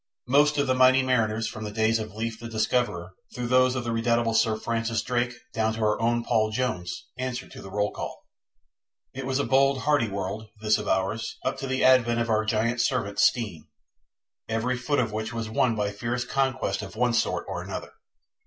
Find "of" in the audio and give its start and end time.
0.57-0.65, 1.99-2.15, 3.75-3.83, 10.79-10.87, 12.19-12.31, 14.97-15.11, 16.81-16.95